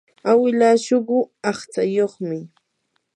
awilaa 0.31 0.77
suqu 0.85 1.17
aqtsayuqmi. 1.49 2.39